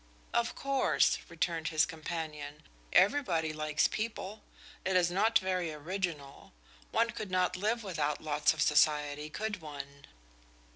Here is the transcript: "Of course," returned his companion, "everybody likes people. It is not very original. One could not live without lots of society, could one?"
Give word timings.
"Of 0.33 0.55
course," 0.55 1.19
returned 1.29 1.67
his 1.67 1.85
companion, 1.85 2.63
"everybody 2.91 3.53
likes 3.53 3.87
people. 3.87 4.41
It 4.83 4.95
is 4.95 5.11
not 5.11 5.37
very 5.37 5.71
original. 5.71 6.53
One 6.89 7.11
could 7.11 7.29
not 7.29 7.55
live 7.55 7.83
without 7.83 8.19
lots 8.19 8.51
of 8.51 8.63
society, 8.63 9.29
could 9.29 9.61
one?" 9.61 10.05